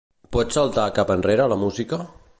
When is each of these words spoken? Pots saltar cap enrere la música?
Pots 0.35 0.57
saltar 0.59 0.87
cap 0.97 1.13
enrere 1.17 1.47
la 1.55 1.63
música? 1.67 2.05